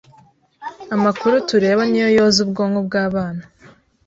Amakuru 0.95 1.33
tureba 1.49 1.81
niyo 1.89 2.07
yoza 2.17 2.39
ubwonko 2.45 2.79
bwabana 2.87 3.43